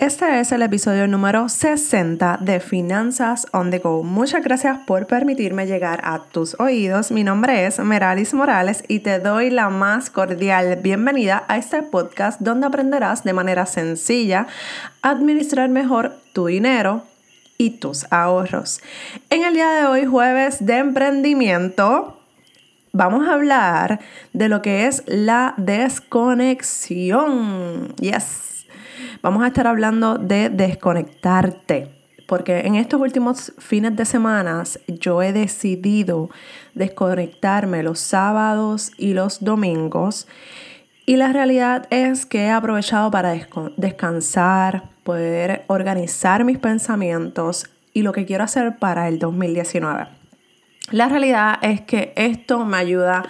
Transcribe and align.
Este 0.00 0.40
es 0.40 0.50
el 0.50 0.62
episodio 0.62 1.06
número 1.06 1.48
60 1.50 2.38
de 2.40 2.58
Finanzas 2.60 3.46
on 3.52 3.70
the 3.70 3.80
Go. 3.80 4.02
Muchas 4.02 4.42
gracias 4.42 4.78
por 4.86 5.06
permitirme 5.06 5.66
llegar 5.66 6.00
a 6.04 6.20
tus 6.20 6.58
oídos. 6.58 7.10
Mi 7.10 7.22
nombre 7.22 7.66
es 7.66 7.78
Meralis 7.80 8.32
Morales 8.32 8.82
y 8.88 9.00
te 9.00 9.18
doy 9.18 9.50
la 9.50 9.68
más 9.68 10.08
cordial 10.08 10.78
bienvenida 10.82 11.44
a 11.48 11.58
este 11.58 11.82
podcast 11.82 12.40
donde 12.40 12.66
aprenderás 12.66 13.24
de 13.24 13.34
manera 13.34 13.66
sencilla 13.66 14.46
a 15.02 15.10
administrar 15.10 15.68
mejor 15.68 16.16
tu 16.32 16.46
dinero 16.46 17.04
y 17.58 17.72
tus 17.72 18.10
ahorros. 18.10 18.80
En 19.28 19.44
el 19.44 19.52
día 19.52 19.70
de 19.72 19.84
hoy, 19.84 20.06
jueves 20.06 20.64
de 20.64 20.78
emprendimiento, 20.78 22.18
vamos 22.92 23.28
a 23.28 23.34
hablar 23.34 24.00
de 24.32 24.48
lo 24.48 24.62
que 24.62 24.86
es 24.86 25.02
la 25.06 25.52
desconexión. 25.58 27.94
Yes 27.96 28.49
Vamos 29.22 29.42
a 29.42 29.48
estar 29.48 29.66
hablando 29.66 30.16
de 30.16 30.48
desconectarte, 30.48 31.88
porque 32.26 32.60
en 32.60 32.76
estos 32.76 32.98
últimos 32.98 33.52
fines 33.58 33.94
de 33.94 34.06
semana 34.06 34.64
yo 34.86 35.20
he 35.20 35.34
decidido 35.34 36.30
desconectarme 36.74 37.82
los 37.82 38.00
sábados 38.00 38.92
y 38.96 39.12
los 39.12 39.44
domingos. 39.44 40.26
Y 41.04 41.16
la 41.16 41.32
realidad 41.34 41.86
es 41.90 42.24
que 42.24 42.46
he 42.46 42.50
aprovechado 42.50 43.10
para 43.10 43.34
descansar, 43.76 44.84
poder 45.04 45.64
organizar 45.66 46.44
mis 46.44 46.58
pensamientos 46.58 47.68
y 47.92 48.02
lo 48.02 48.12
que 48.12 48.24
quiero 48.24 48.44
hacer 48.44 48.78
para 48.78 49.08
el 49.08 49.18
2019. 49.18 50.06
La 50.92 51.08
realidad 51.10 51.58
es 51.60 51.82
que 51.82 52.14
esto 52.16 52.64
me 52.64 52.78
ayuda 52.78 53.24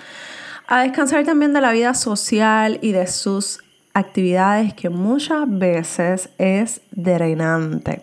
a 0.69 0.83
descansar 0.83 1.25
también 1.25 1.53
de 1.53 1.61
la 1.61 1.73
vida 1.73 1.95
social 1.95 2.79
y 2.81 2.93
de 2.93 3.09
sus 3.09 3.61
actividades 3.95 4.75
que 4.75 4.89
muchas 4.89 5.47
veces 5.47 6.31
es 6.39 6.81
drenante. 6.91 8.03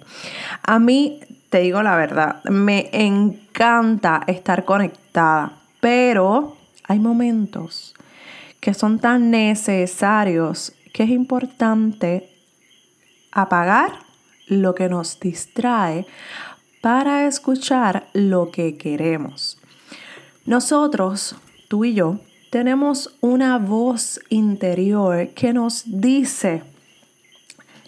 A 0.64 0.80
mí, 0.80 1.20
te 1.50 1.60
digo 1.60 1.82
la 1.82 1.96
verdad, 1.96 2.44
me 2.46 2.90
encanta 2.92 4.24
estar 4.28 4.66
conectada, 4.66 5.54
pero 5.80 6.58
hay 6.88 7.00
momentos 7.00 7.96
que 8.60 8.74
son 8.74 9.00
tan 9.00 9.32
necesarios 9.32 10.74
que 10.94 11.04
es 11.04 11.10
importante 11.10 12.30
apagar 13.32 14.00
lo 14.48 14.76
que 14.76 14.90
nos 14.90 15.20
distrae 15.20 16.06
para 16.82 17.28
escuchar 17.28 18.08
lo 18.14 18.52
que 18.52 18.78
queremos. 18.78 19.60
Nosotros, 20.46 21.36
tú 21.68 21.86
y 21.86 21.94
yo, 21.94 22.20
tenemos 22.50 23.16
una 23.22 23.58
voz 23.58 24.20
interior 24.30 25.30
que 25.30 25.54
nos 25.54 25.84
dice, 25.86 26.64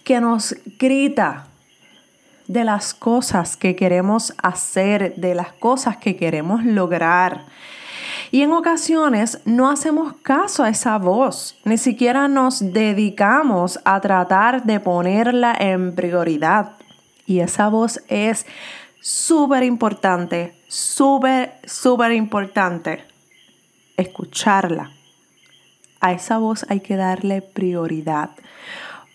que 0.03 0.19
nos 0.19 0.55
grita 0.77 1.47
de 2.47 2.63
las 2.63 2.93
cosas 2.93 3.55
que 3.55 3.75
queremos 3.75 4.33
hacer, 4.41 5.15
de 5.15 5.35
las 5.35 5.53
cosas 5.53 5.97
que 5.97 6.15
queremos 6.15 6.65
lograr. 6.65 7.45
Y 8.31 8.41
en 8.41 8.51
ocasiones 8.51 9.39
no 9.45 9.69
hacemos 9.69 10.13
caso 10.21 10.63
a 10.63 10.69
esa 10.69 10.97
voz, 10.97 11.57
ni 11.63 11.77
siquiera 11.77 12.27
nos 12.27 12.59
dedicamos 12.73 13.79
a 13.85 14.01
tratar 14.01 14.63
de 14.63 14.79
ponerla 14.79 15.55
en 15.57 15.95
prioridad. 15.95 16.73
Y 17.25 17.39
esa 17.39 17.69
voz 17.69 18.01
es 18.07 18.45
súper 18.99 19.63
importante, 19.63 20.53
súper, 20.67 21.53
súper 21.65 22.11
importante 22.11 23.09
escucharla. 23.99 24.91
A 26.01 26.13
esa 26.13 26.37
voz 26.37 26.65
hay 26.69 26.79
que 26.79 26.95
darle 26.95 27.41
prioridad. 27.41 28.31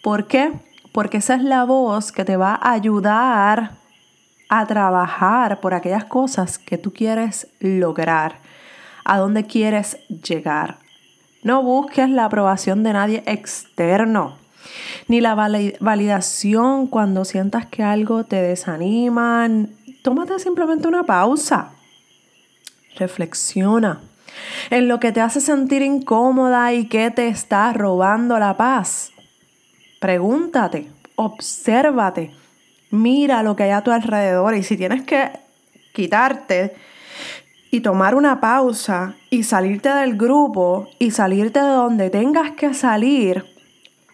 ¿Por 0.02 0.26
qué? 0.26 0.52
Porque 0.92 1.16
esa 1.18 1.34
es 1.34 1.42
la 1.42 1.64
voz 1.64 2.12
que 2.12 2.24
te 2.24 2.36
va 2.36 2.54
a 2.54 2.72
ayudar 2.72 3.72
a 4.48 4.66
trabajar 4.66 5.60
por 5.60 5.74
aquellas 5.74 6.04
cosas 6.04 6.58
que 6.58 6.78
tú 6.78 6.92
quieres 6.92 7.48
lograr, 7.60 8.40
a 9.04 9.18
dónde 9.18 9.46
quieres 9.46 9.98
llegar. 10.08 10.78
No 11.42 11.62
busques 11.62 12.08
la 12.08 12.26
aprobación 12.26 12.82
de 12.82 12.92
nadie 12.92 13.22
externo, 13.26 14.36
ni 15.08 15.20
la 15.20 15.34
validación 15.34 16.86
cuando 16.86 17.24
sientas 17.24 17.66
que 17.66 17.82
algo 17.82 18.24
te 18.24 18.36
desanima. 18.36 19.48
Tómate 20.02 20.38
simplemente 20.38 20.86
una 20.86 21.04
pausa. 21.04 21.70
Reflexiona 22.96 24.00
en 24.70 24.88
lo 24.88 25.00
que 25.00 25.12
te 25.12 25.20
hace 25.20 25.40
sentir 25.40 25.82
incómoda 25.82 26.72
y 26.72 26.86
que 26.86 27.10
te 27.10 27.28
está 27.28 27.72
robando 27.72 28.38
la 28.38 28.56
paz. 28.56 29.12
Pregúntate, 30.00 30.90
obsérvate, 31.16 32.32
mira 32.90 33.42
lo 33.42 33.56
que 33.56 33.64
hay 33.64 33.70
a 33.70 33.82
tu 33.82 33.90
alrededor 33.90 34.54
y 34.54 34.62
si 34.62 34.76
tienes 34.76 35.02
que 35.02 35.30
quitarte 35.92 36.74
y 37.70 37.80
tomar 37.80 38.14
una 38.14 38.40
pausa 38.40 39.16
y 39.30 39.42
salirte 39.42 39.88
del 39.88 40.16
grupo 40.16 40.88
y 40.98 41.10
salirte 41.10 41.60
de 41.60 41.66
donde 41.66 42.10
tengas 42.10 42.52
que 42.52 42.72
salir, 42.72 43.44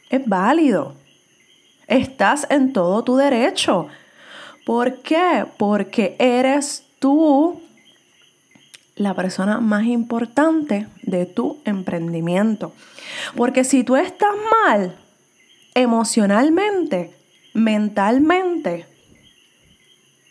es 0.09 0.27
válido. 0.27 0.95
Estás 1.87 2.47
en 2.51 2.73
todo 2.73 3.05
tu 3.05 3.17
derecho. 3.17 3.89
¿Por 4.65 5.03
qué? 5.03 5.45
Porque 5.59 6.17
eres 6.19 6.87
tú 7.01 7.61
la 9.01 9.15
persona 9.15 9.61
más 9.61 9.87
importante 9.87 10.87
de 11.03 11.25
tu 11.25 11.57
emprendimiento. 11.65 12.75
Porque 13.35 13.65
si 13.65 13.83
tú 13.83 13.97
estás 13.97 14.35
mal 14.67 14.95
emocionalmente, 15.75 17.11
mentalmente, 17.55 18.85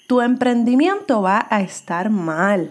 tu 0.05 0.21
emprendimiento 0.21 1.23
va 1.23 1.47
a 1.49 1.61
estar 1.61 2.11
mal. 2.11 2.69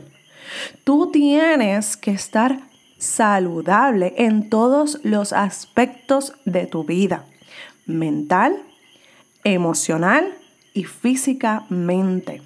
Tú 0.85 1.11
tienes 1.11 1.97
que 1.97 2.13
estar 2.13 2.61
saludable 2.97 4.15
en 4.19 4.49
todos 4.49 5.01
los 5.03 5.33
aspectos 5.33 6.33
de 6.45 6.67
tu 6.67 6.85
vida, 6.85 7.25
mental, 7.87 8.57
emocional 9.43 10.33
y 10.75 10.85
físicamente. 10.85 12.41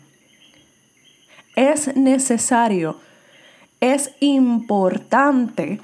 Es 1.55 1.95
necesario 1.95 2.99
es 3.83 4.15
importante 4.21 5.81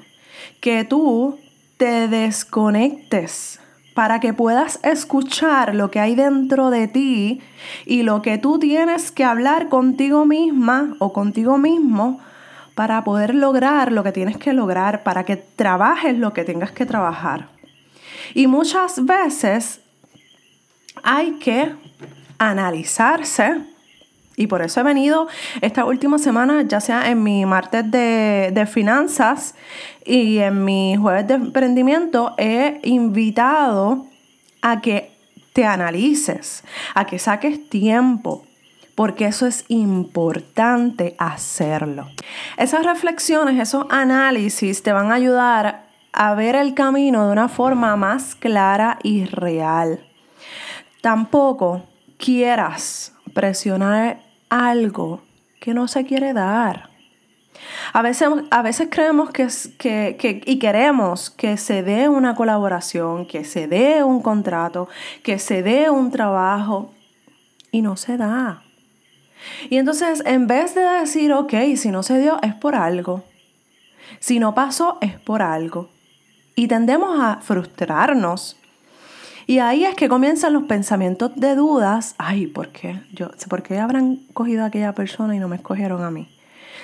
que 0.61 0.85
tú 0.85 1.37
te 1.77 2.07
desconectes 2.07 3.59
para 3.93 4.21
que 4.21 4.33
puedas 4.33 4.79
escuchar 4.83 5.75
lo 5.75 5.91
que 5.91 5.99
hay 5.99 6.15
dentro 6.15 6.69
de 6.69 6.87
ti 6.87 7.41
y 7.85 8.03
lo 8.03 8.21
que 8.21 8.37
tú 8.37 8.57
tienes 8.57 9.11
que 9.11 9.25
hablar 9.25 9.67
contigo 9.67 10.25
misma 10.25 10.95
o 10.99 11.11
contigo 11.11 11.57
mismo 11.57 12.21
para 12.73 13.03
poder 13.03 13.35
lograr 13.35 13.91
lo 13.91 14.01
que 14.01 14.13
tienes 14.13 14.37
que 14.37 14.53
lograr, 14.53 15.03
para 15.03 15.25
que 15.25 15.35
trabajes 15.35 16.17
lo 16.17 16.31
que 16.31 16.45
tengas 16.45 16.71
que 16.71 16.85
trabajar. 16.85 17.49
Y 18.33 18.47
muchas 18.47 19.05
veces 19.05 19.81
hay 21.03 21.33
que 21.39 21.75
analizarse 22.37 23.57
y 24.39 24.47
por 24.47 24.61
eso 24.61 24.79
he 24.79 24.83
venido 24.83 25.27
esta 25.59 25.83
última 25.83 26.17
semana, 26.17 26.61
ya 26.61 26.79
sea 26.79 27.09
en 27.09 27.21
mi 27.21 27.45
martes 27.45 27.91
de, 27.91 28.67
finanzas 28.71 29.53
y 30.05 30.37
en 30.37 30.63
mi 30.63 30.95
jueves 30.95 31.27
de 31.27 31.33
emprendimiento, 31.33 32.35
he 32.37 32.79
invitado 32.83 34.05
a 34.61 34.79
que 34.79 35.11
te 35.51 35.65
analices, 35.65 36.63
a 36.95 37.05
que 37.05 37.19
saques 37.19 37.69
tiempo, 37.69 38.45
porque 38.95 39.25
eso 39.25 39.45
es 39.45 39.65
importante 39.67 41.15
hacerlo. 41.17 42.07
Esas 42.55 42.85
reflexiones, 42.85 43.59
esos 43.59 43.87
análisis 43.89 44.83
te 44.83 44.93
van 44.93 45.11
a 45.11 45.15
ayudar 45.15 45.83
a 46.13 46.33
ver 46.33 46.55
el 46.55 46.75
camino 46.75 47.25
de 47.25 47.33
una 47.33 47.49
forma 47.49 47.93
más 47.97 48.35
clara 48.35 48.99
y 49.03 49.25
real. 49.25 49.99
Tampoco 51.01 51.83
quieras 52.17 53.13
presionar 53.33 54.28
algo 54.49 55.21
que 55.59 55.73
no 55.73 55.87
se 55.87 56.05
quiere 56.05 56.33
dar. 56.33 56.89
A 57.93 58.01
veces, 58.01 58.29
a 58.51 58.61
veces 58.61 58.87
creemos 58.89 59.31
que, 59.31 59.47
que, 59.77 60.41
y 60.45 60.59
queremos 60.59 61.29
que 61.29 61.57
se 61.57 61.83
dé 61.83 62.07
una 62.07 62.35
colaboración, 62.35 63.25
que 63.25 63.43
se 63.43 63.67
dé 63.67 64.03
un 64.03 64.21
contrato, 64.21 64.87
que 65.23 65.39
se 65.39 65.63
dé 65.63 65.89
un 65.89 66.11
trabajo 66.11 66.93
y 67.71 67.81
no 67.81 67.97
se 67.97 68.17
da. 68.17 68.63
Y 69.69 69.77
entonces, 69.77 70.21
en 70.25 70.47
vez 70.47 70.75
de 70.75 70.81
decir, 70.81 71.33
ok, 71.33 71.53
si 71.75 71.89
no 71.89 72.03
se 72.03 72.19
dio 72.19 72.39
es 72.41 72.53
por 72.53 72.75
algo, 72.75 73.23
si 74.19 74.39
no 74.39 74.53
pasó 74.53 74.97
es 75.01 75.19
por 75.19 75.41
algo, 75.41 75.89
y 76.55 76.67
tendemos 76.67 77.19
a 77.19 77.39
frustrarnos 77.41 78.58
y 79.49 79.57
ahí 79.57 79.83
es 79.83 79.95
que 79.95 80.07
comienzan 80.07 80.53
los 80.53 80.65
pensamientos 80.65 81.31
de 81.35 81.55
dudas. 81.55 82.13
Ay, 82.19 82.45
¿por 82.45 82.67
qué? 82.67 83.01
Yo, 83.13 83.31
¿Por 83.49 83.63
qué 83.63 83.79
habrán 83.79 84.17
cogido 84.35 84.61
a 84.61 84.67
aquella 84.67 84.93
persona 84.93 85.35
y 85.35 85.39
no 85.39 85.47
me 85.47 85.55
escogieron 85.55 86.03
a 86.03 86.11
mí? 86.11 86.29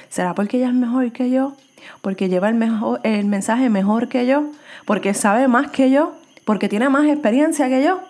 ¿Será 0.09 0.33
porque 0.33 0.57
ella 0.57 0.69
es 0.69 0.73
mejor 0.73 1.11
que 1.11 1.29
yo? 1.29 1.53
¿Porque 2.01 2.27
lleva 2.27 2.49
el, 2.49 2.55
mejor, 2.55 3.01
el 3.03 3.27
mensaje 3.27 3.69
mejor 3.69 4.07
que 4.07 4.25
yo? 4.25 4.49
¿Porque 4.85 5.13
sabe 5.13 5.47
más 5.47 5.69
que 5.69 5.91
yo? 5.91 6.15
¿Porque 6.43 6.67
tiene 6.67 6.89
más 6.89 7.05
experiencia 7.05 7.69
que 7.69 7.83
yo? 7.83 8.01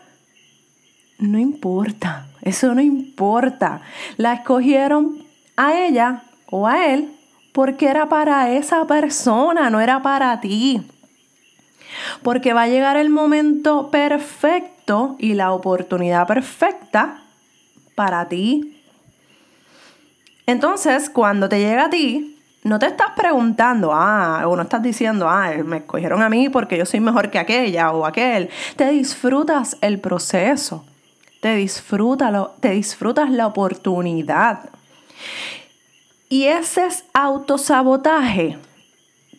no 1.20 1.38
importa, 1.38 2.28
eso 2.42 2.74
no 2.74 2.80
importa. 2.80 3.82
La 4.16 4.36
escogieron 4.36 5.18
a 5.58 5.78
ella 5.78 6.24
o 6.50 6.66
a 6.66 6.94
él 6.94 7.12
porque 7.52 7.88
era 7.88 8.08
para 8.08 8.52
esa 8.52 8.88
persona, 8.88 9.70
no 9.70 9.82
era 9.82 10.02
para 10.02 10.40
ti. 10.40 10.82
Porque 12.24 12.54
va 12.54 12.64
a 12.64 12.68
llegar 12.68 12.98
el 12.98 13.10
momento 13.10 13.90
perfecto 13.90 15.16
y 15.20 15.34
la 15.34 15.52
oportunidad 15.52 16.28
perfecta 16.28 17.24
para 17.96 18.28
ti. 18.28 18.82
Entonces, 20.46 21.10
cuando 21.10 21.50
te 21.50 21.60
llega 21.60 21.86
a 21.86 21.90
ti, 21.90 22.38
no 22.64 22.80
te 22.80 22.88
estás 22.88 23.12
preguntando, 23.16 23.92
ah, 23.94 24.44
o 24.48 24.56
no 24.56 24.64
estás 24.64 24.82
diciendo, 24.82 25.30
ah, 25.30 25.52
me 25.64 25.78
escogieron 25.78 26.22
a 26.22 26.30
mí 26.30 26.50
porque 26.50 26.78
yo 26.78 26.86
soy 26.86 27.00
mejor 27.00 27.30
que 27.30 27.40
aquella 27.40 27.92
o 27.92 28.06
aquel. 28.06 28.50
Te 28.76 28.90
disfrutas 28.90 29.78
el 29.82 30.00
proceso. 30.00 30.86
Te, 31.42 31.64
te 32.60 32.70
disfrutas 32.72 33.30
la 33.30 33.48
oportunidad. 33.48 34.70
Y 36.28 36.46
ese 36.46 36.88
es 36.88 37.06
autosabotaje. 37.14 38.58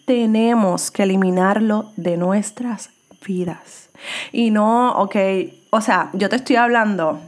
Tenemos 0.06 0.90
que 0.90 1.02
eliminarlo 1.02 1.92
de 1.96 2.16
nuestras 2.16 2.90
vidas. 3.26 3.90
Y 4.32 4.50
no, 4.50 4.92
ok, 4.92 5.16
o 5.70 5.80
sea, 5.80 6.10
yo 6.14 6.28
te 6.28 6.36
estoy 6.36 6.56
hablando 6.56 7.20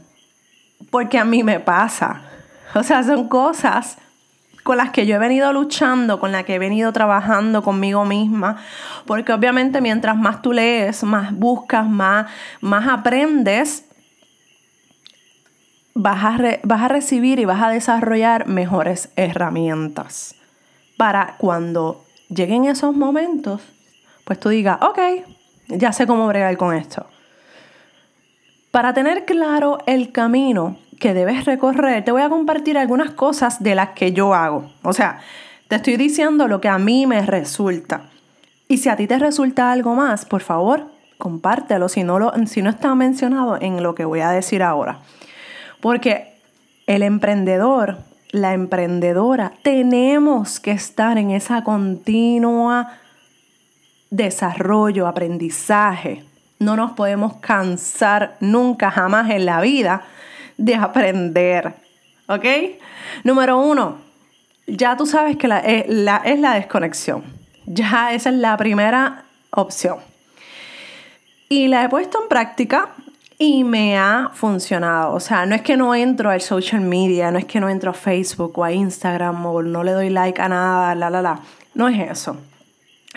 porque 0.91 1.19
a 1.19 1.25
mí 1.25 1.43
me 1.43 1.61
pasa. 1.61 2.23
O 2.75 2.83
sea, 2.83 3.03
son 3.03 3.29
cosas 3.29 3.99
con 4.63 4.77
las 4.77 4.91
que 4.91 5.07
yo 5.07 5.17
he 5.17 5.19
venido 5.19 5.53
luchando, 5.53 6.21
con 6.21 6.31
las 6.31 6.45
que 6.45 6.57
he 6.57 6.59
venido 6.59 6.93
trabajando 6.93 7.63
conmigo 7.63 8.05
misma, 8.05 8.63
porque 9.07 9.33
obviamente 9.33 9.81
mientras 9.81 10.17
más 10.17 10.43
tú 10.43 10.53
lees, 10.53 11.03
más 11.05 11.33
buscas, 11.33 11.89
más, 11.89 12.31
más 12.61 12.87
aprendes, 12.87 13.85
vas 15.95 16.23
a, 16.23 16.39
vas 16.65 16.83
a 16.83 16.89
recibir 16.89 17.39
y 17.39 17.45
vas 17.45 17.63
a 17.63 17.71
desarrollar 17.71 18.47
mejores 18.47 19.09
herramientas 19.17 20.35
para 20.99 21.37
cuando 21.39 22.05
lleguen 22.29 22.65
esos 22.65 22.95
momentos, 22.95 23.63
pues 24.25 24.39
tú 24.39 24.49
digas, 24.49 24.79
ok, 24.83 24.99
ya 25.69 25.93
sé 25.93 26.07
cómo 26.07 26.27
bregar 26.27 26.57
con 26.57 26.75
esto. 26.75 27.07
Para 28.71 28.93
tener 28.93 29.25
claro 29.25 29.79
el 29.87 30.13
camino 30.13 30.79
que 31.01 31.15
debes 31.15 31.45
recorrer, 31.45 32.05
te 32.05 32.13
voy 32.13 32.23
a 32.23 32.29
compartir 32.29 32.77
algunas 32.77 33.13
cosas 33.13 33.63
de 33.63 33.75
las 33.75 33.91
que 33.91 34.13
yo 34.13 34.35
hago. 34.35 34.71
O 34.83 34.93
sea, 34.93 35.21
te 35.69 35.77
estoy 35.77 35.97
diciendo 35.97 36.49
lo 36.49 36.61
que 36.61 36.69
a 36.69 36.79
mí 36.79 37.07
me 37.07 37.25
resulta. 37.25 38.11
Y 38.69 38.79
si 38.79 38.89
a 38.89 38.97
ti 38.97 39.07
te 39.07 39.19
resulta 39.19 39.73
algo 39.73 39.95
más, 39.95 40.25
por 40.25 40.43
favor, 40.43 40.91
compártelo 41.17 41.89
si 41.89 42.05
no, 42.05 42.19
lo, 42.19 42.33
si 42.47 42.63
no 42.63 42.71
está 42.71 42.95
mencionado 42.95 43.59
en 43.61 43.83
lo 43.83 43.95
que 43.95 44.05
voy 44.05 44.21
a 44.21 44.31
decir 44.31 44.63
ahora. 44.63 45.01
Porque 45.81 46.35
el 46.87 47.03
emprendedor, 47.03 47.99
la 48.31 48.55
emprendedora, 48.55 49.53
tenemos 49.63 50.61
que 50.61 50.73
estar 50.73 51.19
en 51.19 51.31
esa 51.31 51.65
continua 51.65 52.99
desarrollo, 54.11 55.07
aprendizaje. 55.07 56.25
No 56.59 56.77
nos 56.77 56.93
podemos 56.93 57.37
cansar 57.37 58.37
nunca, 58.41 58.91
jamás 58.91 59.31
en 59.31 59.47
la 59.47 59.61
vida 59.61 60.03
de 60.57 60.75
aprender. 60.75 61.75
¿Ok? 62.27 62.45
Número 63.25 63.59
uno, 63.59 63.99
ya 64.67 64.97
tú 64.97 65.07
sabes 65.07 65.37
que 65.37 65.49
la, 65.49 65.61
eh, 65.61 65.87
la, 65.89 66.19
es 66.25 66.39
la 66.39 66.55
desconexión. 66.55 67.25
Ya 67.67 68.13
esa 68.13 68.31
es 68.31 68.37
la 68.37 68.57
primera 68.57 69.25
opción. 69.51 69.99
Y 71.49 71.69
la 71.69 71.85
he 71.85 71.89
puesto 71.89 72.23
en 72.23 72.29
práctica 72.29 72.91
y 73.39 73.65
me 73.65 73.97
ha 73.97 74.31
funcionado. 74.35 75.15
O 75.15 75.21
sea, 75.21 75.47
no 75.47 75.55
es 75.55 75.63
que 75.63 75.77
no 75.77 75.95
entro 75.95 76.31
al 76.31 76.41
social 76.41 76.81
media, 76.81 77.31
no 77.31 77.39
es 77.39 77.45
que 77.45 77.61
no 77.61 77.69
entro 77.69 77.91
a 77.91 77.95
Facebook 77.95 78.59
o 78.59 78.65
a 78.65 78.73
Instagram 78.73 79.47
o 79.47 79.63
no 79.63 79.85
le 79.85 79.93
doy 79.93 80.11
like 80.11 80.41
a 80.41 80.49
nada, 80.49 80.95
la, 80.95 81.11
la, 81.11 81.23
la. 81.23 81.41
No 81.75 81.89
es 81.89 82.11
eso 82.11 82.37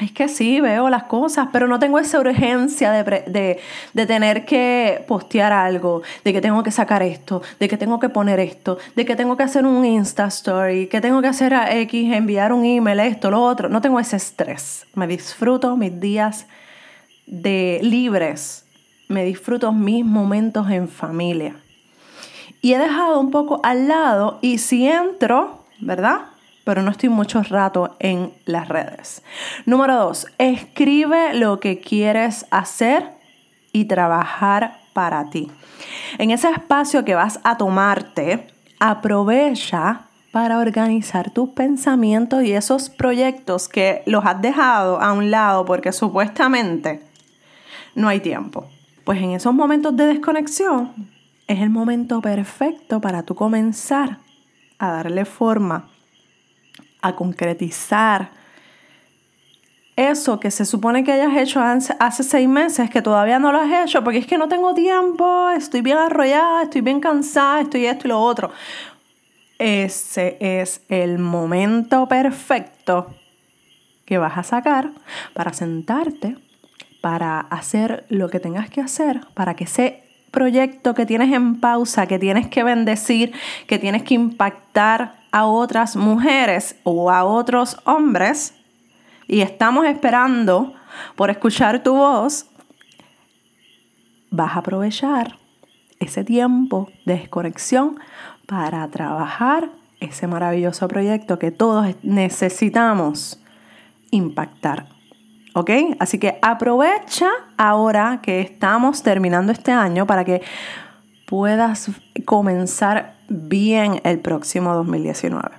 es 0.01 0.11
que 0.11 0.27
sí, 0.27 0.61
veo 0.61 0.89
las 0.89 1.03
cosas, 1.03 1.49
pero 1.51 1.67
no 1.67 1.77
tengo 1.77 1.99
esa 1.99 2.19
urgencia 2.19 2.91
de, 2.91 3.59
tener 3.93 4.45
que 4.45 5.03
postear 5.07 5.51
algo, 5.51 6.01
de 6.23 6.33
que 6.33 6.41
tengo 6.41 6.63
que 6.63 6.71
sacar 6.71 7.03
esto, 7.03 7.41
de 7.59 7.67
que 7.67 7.77
tengo 7.77 7.99
que 7.99 8.09
poner 8.09 8.39
esto, 8.39 8.77
de 8.95 9.05
que 9.05 9.15
tengo 9.15 9.37
que 9.37 9.43
hacer 9.43 9.65
un 9.65 9.85
Insta 9.85 10.25
Story, 10.27 10.87
que 10.87 11.01
tengo 11.01 11.21
que 11.21 11.27
hacer 11.27 11.53
a 11.53 11.75
X, 11.75 12.13
enviar 12.13 12.51
un 12.51 12.65
email, 12.65 12.99
esto, 13.01 13.29
lo 13.29 13.41
otro. 13.43 13.69
No 13.69 13.81
tengo 13.81 13.99
ese 13.99 14.15
estrés. 14.15 14.87
Me 14.95 15.07
disfruto 15.07 15.77
mis 15.77 15.99
días 15.99 16.47
de 17.27 17.79
libres, 17.83 18.65
me 19.11 19.23
disfruto 19.23 19.71
mis 19.71 20.03
momentos 20.05 20.69
en 20.69 20.87
familia. 20.87 21.55
Y 22.61 22.73
he 22.73 22.79
dejado 22.79 23.19
un 23.19 23.31
poco 23.31 23.59
al 23.63 23.87
lado 23.87 24.39
y 24.41 24.57
si 24.57 24.87
entro, 24.87 25.65
¿verdad? 25.79 26.31
pero 26.63 26.81
no 26.81 26.91
estoy 26.91 27.09
mucho 27.09 27.41
rato 27.43 27.95
en 27.99 28.33
las 28.45 28.67
redes. 28.67 29.23
Número 29.65 29.95
dos, 29.95 30.27
escribe 30.37 31.33
lo 31.33 31.59
que 31.59 31.79
quieres 31.79 32.45
hacer 32.51 33.09
y 33.73 33.85
trabajar 33.85 34.79
para 34.93 35.29
ti. 35.29 35.51
En 36.17 36.31
ese 36.31 36.49
espacio 36.49 37.03
que 37.03 37.15
vas 37.15 37.39
a 37.43 37.57
tomarte, 37.57 38.47
aprovecha 38.79 40.07
para 40.31 40.59
organizar 40.59 41.31
tus 41.31 41.49
pensamientos 41.49 42.43
y 42.43 42.53
esos 42.53 42.89
proyectos 42.89 43.67
que 43.67 44.03
los 44.05 44.25
has 44.25 44.41
dejado 44.41 45.01
a 45.01 45.11
un 45.13 45.29
lado 45.31 45.65
porque 45.65 45.91
supuestamente 45.91 47.01
no 47.95 48.07
hay 48.07 48.21
tiempo. 48.21 48.69
Pues 49.03 49.21
en 49.21 49.31
esos 49.31 49.53
momentos 49.53 49.95
de 49.95 50.05
desconexión 50.05 50.93
es 51.47 51.59
el 51.59 51.69
momento 51.69 52.21
perfecto 52.21 53.01
para 53.01 53.23
tú 53.23 53.35
comenzar 53.35 54.19
a 54.77 54.91
darle 54.91 55.25
forma 55.25 55.89
a 57.01 57.15
concretizar 57.15 58.31
eso 59.95 60.39
que 60.39 60.51
se 60.51 60.65
supone 60.65 61.03
que 61.03 61.11
hayas 61.11 61.35
hecho 61.37 61.61
hace 61.61 62.23
seis 62.23 62.47
meses, 62.47 62.89
que 62.89 63.01
todavía 63.01 63.39
no 63.39 63.51
lo 63.51 63.59
has 63.59 63.85
hecho, 63.85 64.03
porque 64.03 64.19
es 64.19 64.27
que 64.27 64.37
no 64.37 64.47
tengo 64.47 64.73
tiempo, 64.73 65.49
estoy 65.49 65.81
bien 65.81 65.97
arrollada, 65.97 66.63
estoy 66.63 66.81
bien 66.81 66.99
cansada, 66.99 67.61
estoy 67.61 67.85
esto 67.85 68.07
y 68.07 68.09
lo 68.09 68.19
otro. 68.19 68.51
Ese 69.59 70.37
es 70.39 70.81
el 70.89 71.19
momento 71.19 72.07
perfecto 72.07 73.13
que 74.05 74.17
vas 74.17 74.37
a 74.37 74.43
sacar 74.43 74.91
para 75.33 75.53
sentarte, 75.53 76.37
para 77.01 77.39
hacer 77.39 78.05
lo 78.09 78.29
que 78.29 78.39
tengas 78.39 78.69
que 78.69 78.79
hacer, 78.79 79.21
para 79.33 79.55
que 79.55 79.65
ese 79.65 80.03
proyecto 80.31 80.93
que 80.93 81.05
tienes 81.05 81.33
en 81.33 81.59
pausa, 81.59 82.07
que 82.07 82.19
tienes 82.19 82.47
que 82.47 82.63
bendecir, 82.63 83.33
que 83.67 83.79
tienes 83.79 84.03
que 84.03 84.13
impactar 84.13 85.15
a 85.31 85.45
otras 85.45 85.95
mujeres 85.95 86.75
o 86.83 87.11
a 87.11 87.23
otros 87.23 87.77
hombres 87.85 88.53
y 89.27 89.41
estamos 89.41 89.85
esperando 89.85 90.73
por 91.15 91.29
escuchar 91.29 91.83
tu 91.83 91.93
voz, 91.95 92.45
vas 94.29 94.55
a 94.55 94.59
aprovechar 94.59 95.37
ese 95.99 96.23
tiempo 96.23 96.89
de 97.05 97.13
desconexión 97.15 97.99
para 98.45 98.87
trabajar 98.89 99.69
ese 99.99 100.27
maravilloso 100.27 100.87
proyecto 100.87 101.37
que 101.39 101.51
todos 101.51 101.95
necesitamos 102.03 103.39
impactar. 104.09 105.00
¿Ok? 105.53 105.69
Así 105.99 106.17
que 106.17 106.39
aprovecha 106.41 107.29
ahora 107.57 108.19
que 108.21 108.41
estamos 108.41 109.03
terminando 109.03 109.51
este 109.51 109.71
año 109.71 110.07
para 110.07 110.23
que 110.23 110.41
puedas 111.25 111.91
comenzar 112.25 113.15
bien 113.27 114.01
el 114.03 114.19
próximo 114.19 114.73
2019. 114.73 115.49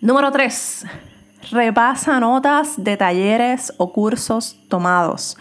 Número 0.00 0.30
3. 0.30 0.86
Repasa 1.50 2.20
notas 2.20 2.82
de 2.82 2.96
talleres 2.96 3.72
o 3.76 3.92
cursos 3.92 4.58
tomados. 4.68 5.36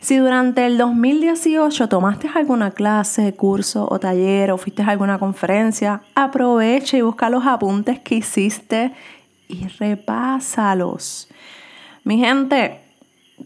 Si 0.00 0.16
durante 0.16 0.66
el 0.66 0.78
2018 0.78 1.88
tomaste 1.88 2.28
alguna 2.34 2.70
clase, 2.70 3.34
curso 3.34 3.88
o 3.90 3.98
taller 3.98 4.52
o 4.52 4.58
fuiste 4.58 4.82
a 4.82 4.90
alguna 4.90 5.18
conferencia, 5.18 6.02
aprovecha 6.14 6.96
y 6.96 7.02
busca 7.02 7.30
los 7.30 7.46
apuntes 7.46 8.00
que 8.00 8.16
hiciste 8.16 8.92
y 9.48 9.66
repásalos. 9.68 11.28
Mi 12.04 12.18
gente, 12.18 12.82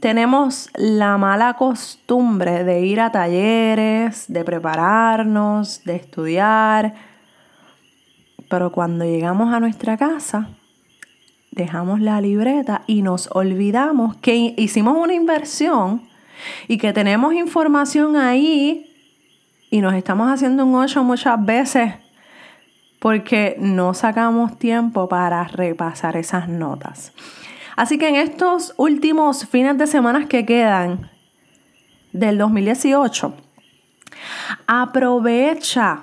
tenemos 0.00 0.68
la 0.74 1.16
mala 1.16 1.54
costumbre 1.54 2.64
de 2.64 2.84
ir 2.84 2.98
a 2.98 3.12
talleres, 3.12 4.24
de 4.26 4.44
prepararnos, 4.44 5.84
de 5.84 5.94
estudiar, 5.94 6.94
pero 8.50 8.72
cuando 8.72 9.04
llegamos 9.04 9.54
a 9.54 9.60
nuestra 9.60 9.96
casa, 9.96 10.48
dejamos 11.52 12.00
la 12.00 12.20
libreta 12.20 12.82
y 12.88 13.02
nos 13.02 13.28
olvidamos 13.32 14.16
que 14.16 14.54
hicimos 14.56 14.96
una 14.96 15.14
inversión 15.14 16.02
y 16.66 16.78
que 16.78 16.92
tenemos 16.92 17.34
información 17.34 18.16
ahí 18.16 18.92
y 19.70 19.80
nos 19.80 19.94
estamos 19.94 20.32
haciendo 20.32 20.66
un 20.66 20.74
ocho 20.74 21.04
muchas 21.04 21.44
veces 21.46 21.94
porque 22.98 23.54
no 23.60 23.94
sacamos 23.94 24.58
tiempo 24.58 25.08
para 25.08 25.44
repasar 25.44 26.16
esas 26.16 26.48
notas. 26.48 27.12
Así 27.78 27.96
que 27.96 28.08
en 28.08 28.16
estos 28.16 28.74
últimos 28.76 29.46
fines 29.46 29.78
de 29.78 29.86
semana 29.86 30.26
que 30.26 30.44
quedan 30.44 31.12
del 32.12 32.36
2018, 32.36 33.36
Aprovecha, 34.66 36.02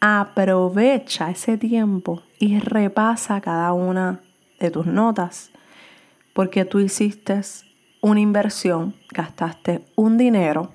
aprovecha 0.00 1.28
ese 1.28 1.58
tiempo 1.58 2.22
y 2.38 2.60
repasa 2.60 3.42
cada 3.42 3.74
una 3.74 4.20
de 4.58 4.70
tus 4.70 4.86
notas, 4.86 5.50
porque 6.32 6.64
tú 6.64 6.78
hiciste 6.80 7.42
una 8.00 8.20
inversión, 8.20 8.94
gastaste 9.10 9.84
un 9.96 10.16
dinero 10.16 10.72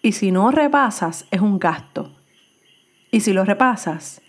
y 0.00 0.12
si 0.12 0.30
no 0.30 0.52
repasas 0.52 1.26
es 1.32 1.40
un 1.40 1.58
gasto. 1.58 2.12
Y 3.10 3.22
si 3.22 3.32
lo 3.32 3.44
repasas 3.44 4.22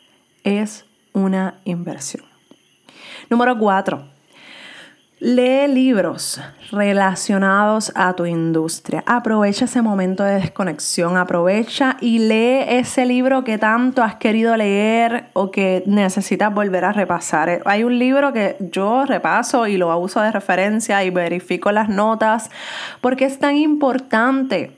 es 0.44 0.88
una 1.14 1.60
inversión. 1.64 2.26
Número 3.30 3.56
cuatro, 3.60 4.13
Lee 5.26 5.70
libros 5.70 6.42
relacionados 6.70 7.94
a 7.96 8.12
tu 8.12 8.26
industria. 8.26 9.06
Aprovecha 9.08 9.64
ese 9.64 9.82
momento 9.82 10.22
de 10.26 10.34
desconexión. 10.34 11.16
Aprovecha 11.16 11.96
y 12.02 12.20
lee 12.20 12.66
ese 12.68 13.06
libro 13.06 13.46
que 13.46 13.58
tanto 13.58 14.04
has 14.04 14.16
querido 14.16 14.58
leer 14.58 15.28
o 15.32 15.50
que 15.50 15.82
necesitas 15.86 16.54
volver 16.54 16.84
a 16.84 16.92
repasar. 16.92 17.62
Hay 17.64 17.86
un 17.86 17.98
libro 17.98 18.34
que 18.34 18.58
yo 18.60 19.06
repaso 19.06 19.66
y 19.66 19.78
lo 19.78 19.98
uso 19.98 20.20
de 20.20 20.30
referencia 20.30 21.02
y 21.06 21.10
verifico 21.10 21.72
las 21.72 21.88
notas 21.88 22.52
porque 23.00 23.24
es 23.24 23.40
tan 23.40 23.56
importante. 23.56 24.72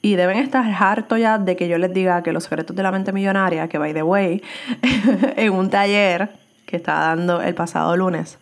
Y 0.00 0.14
deben 0.14 0.38
estar 0.38 0.64
harto 0.64 1.16
ya 1.16 1.38
de 1.38 1.56
que 1.56 1.66
yo 1.66 1.76
les 1.76 1.92
diga 1.92 2.22
que 2.22 2.30
los 2.30 2.44
secretos 2.44 2.76
de 2.76 2.84
la 2.84 2.92
mente 2.92 3.10
millonaria, 3.10 3.66
que 3.66 3.78
by 3.78 3.94
the 3.94 4.04
way, 4.04 4.44
en 5.36 5.52
un 5.52 5.70
taller 5.70 6.30
que 6.66 6.76
estaba 6.76 7.00
dando 7.00 7.42
el 7.42 7.56
pasado 7.56 7.96
lunes, 7.96 8.38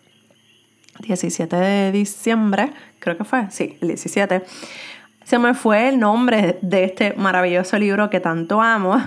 17 1.01 1.57
de 1.57 1.93
diciembre, 1.93 2.73
creo 2.99 3.17
que 3.17 3.25
fue, 3.25 3.51
sí, 3.51 3.77
el 3.81 3.89
17, 3.89 4.43
se 5.25 5.39
me 5.39 5.55
fue 5.55 5.89
el 5.91 5.99
nombre 5.99 6.59
de 6.63 6.85
este 6.85 7.13
maravilloso 7.13 7.79
libro 7.79 8.09
que 8.09 8.21
tanto 8.21 8.63
amo. 8.63 8.97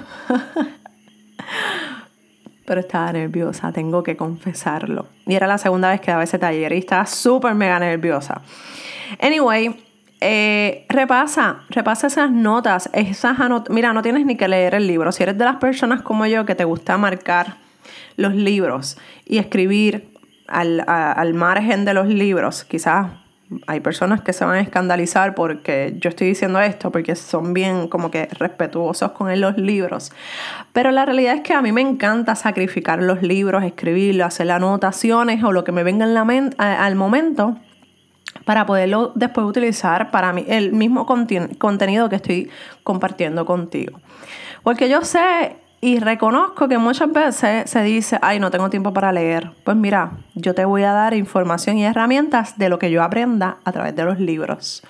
Pero 2.65 2.79
estaba 2.79 3.11
nerviosa, 3.11 3.71
tengo 3.71 4.03
que 4.03 4.15
confesarlo. 4.15 5.07
Y 5.25 5.33
era 5.33 5.47
la 5.47 5.57
segunda 5.57 5.89
vez 5.89 5.99
que 5.99 6.11
daba 6.11 6.23
ese 6.23 6.37
taller 6.37 6.73
y 6.73 6.77
estaba 6.77 7.05
súper 7.07 7.55
mega 7.55 7.79
nerviosa. 7.79 8.41
Anyway, 9.19 9.75
eh, 10.21 10.85
repasa, 10.89 11.63
repasa 11.69 12.05
esas 12.05 12.29
notas. 12.29 12.89
Esas 12.93 13.37
Mira, 13.69 13.91
no 13.91 14.03
tienes 14.03 14.25
ni 14.25 14.37
que 14.37 14.47
leer 14.47 14.75
el 14.75 14.85
libro. 14.85 15.11
Si 15.11 15.23
eres 15.23 15.37
de 15.37 15.45
las 15.45 15.55
personas 15.55 16.03
como 16.03 16.27
yo 16.27 16.45
que 16.45 16.53
te 16.53 16.63
gusta 16.63 16.97
marcar 16.97 17.55
los 18.15 18.35
libros 18.35 18.97
y 19.25 19.39
escribir 19.39 20.10
al, 20.51 21.33
margen 21.33 21.85
de 21.85 21.93
los 21.93 22.07
libros, 22.07 22.63
quizás 22.65 23.07
hay 23.67 23.81
personas 23.81 24.21
que 24.21 24.31
se 24.31 24.45
van 24.45 24.55
a 24.55 24.61
escandalizar 24.61 25.35
porque 25.35 25.95
yo 25.99 26.09
estoy 26.09 26.27
diciendo 26.27 26.61
esto, 26.61 26.91
porque 26.91 27.15
son 27.15 27.53
bien 27.53 27.89
como 27.89 28.09
que 28.09 28.27
respetuosos 28.31 29.11
con 29.11 29.39
los 29.39 29.57
libros. 29.57 30.11
Pero 30.71 30.91
la 30.91 31.05
realidad 31.05 31.35
es 31.35 31.41
que 31.41 31.53
a 31.53 31.61
mí 31.61 31.71
me 31.71 31.81
encanta 31.81 32.35
sacrificar 32.35 33.01
los 33.01 33.21
libros, 33.21 33.63
escribirlos, 33.63 34.27
hacer 34.27 34.49
anotaciones 34.51 35.43
o 35.43 35.51
lo 35.51 35.63
que 35.63 35.71
me 35.71 35.83
venga 35.83 36.05
en 36.05 36.13
la 36.13 36.23
mente 36.23 36.55
al 36.59 36.95
momento 36.95 37.57
para 38.45 38.65
poderlo 38.65 39.11
después 39.15 39.45
utilizar 39.45 40.11
para 40.11 40.31
mí, 40.33 40.45
el 40.47 40.71
mismo 40.71 41.05
contenido 41.05 42.09
que 42.09 42.15
estoy 42.15 42.49
compartiendo 42.83 43.45
contigo. 43.45 43.99
Porque 44.63 44.89
yo 44.89 45.01
sé 45.03 45.57
y 45.83 45.97
reconozco 45.97 46.67
que 46.67 46.77
muchas 46.77 47.11
veces 47.11 47.67
se 47.67 47.81
dice, 47.81 48.19
ay, 48.21 48.39
no 48.39 48.51
tengo 48.51 48.69
tiempo 48.69 48.93
para 48.93 49.11
leer. 49.11 49.49
Pues 49.63 49.75
mira, 49.75 50.11
yo 50.35 50.53
te 50.53 50.63
voy 50.63 50.83
a 50.83 50.93
dar 50.93 51.15
información 51.15 51.79
y 51.79 51.85
herramientas 51.85 52.59
de 52.59 52.69
lo 52.69 52.77
que 52.77 52.91
yo 52.91 53.01
aprenda 53.01 53.57
a 53.65 53.71
través 53.71 53.95
de 53.95 54.05
los 54.05 54.19
libros. 54.19 54.83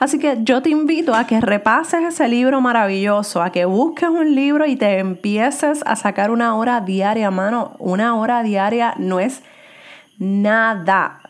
Así 0.00 0.18
que 0.18 0.38
yo 0.40 0.60
te 0.60 0.70
invito 0.70 1.14
a 1.14 1.28
que 1.28 1.40
repases 1.40 2.02
ese 2.02 2.26
libro 2.26 2.60
maravilloso, 2.60 3.42
a 3.42 3.52
que 3.52 3.64
busques 3.64 4.08
un 4.08 4.34
libro 4.34 4.66
y 4.66 4.74
te 4.74 4.98
empieces 4.98 5.84
a 5.86 5.94
sacar 5.94 6.32
una 6.32 6.56
hora 6.56 6.80
diaria, 6.80 7.30
mano. 7.30 7.76
Una 7.78 8.16
hora 8.16 8.42
diaria 8.42 8.94
no 8.98 9.20
es 9.20 9.40
nada. 10.18 11.20